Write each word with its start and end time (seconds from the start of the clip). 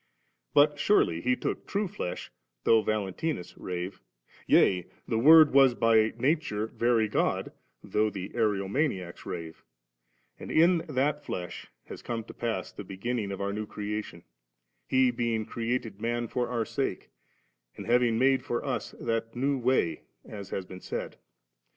But 0.55 0.79
surely 0.79 1.21
He 1.21 1.35
took 1.35 1.67
true 1.67 1.87
flesh, 1.87 2.31
though 2.63 2.83
VaJentinus 2.83 3.53
rave; 3.55 4.01
yea 4.47 4.87
the 5.07 5.19
Word 5.19 5.53
was 5.53 5.75
by 5.75 6.11
nature 6.17 6.65
Very 6.65 7.07
God, 7.07 7.51
though 7.83 8.09
Ariomaniacs 8.09 9.27
rave*; 9.27 9.63
and 10.39 10.49
in 10.49 10.79
that 10.89 11.23
flesh 11.23 11.67
has 11.85 12.01
come 12.01 12.23
to 12.23 12.33
pass 12.33 12.71
the 12.71 12.83
beginnings 12.83 13.31
of 13.31 13.41
our 13.41 13.53
new 13.53 13.67
creation, 13.67 14.23
He 14.87 15.11
being 15.11 15.45
created 15.45 16.01
man 16.01 16.27
for 16.27 16.49
our 16.49 16.65
sake, 16.65 17.11
and 17.77 17.85
having 17.85 18.17
made 18.17 18.41
for 18.43 18.65
us 18.65 18.95
that 18.99 19.35
new 19.35 19.59
way, 19.59 20.01
as 20.25 20.49
has 20.49 20.65
been 20.65 20.81
said. 20.81 21.17